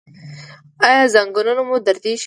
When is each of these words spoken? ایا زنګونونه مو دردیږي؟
ایا 0.87 1.03
زنګونونه 1.15 1.61
مو 1.67 1.75
دردیږي؟ 1.85 2.17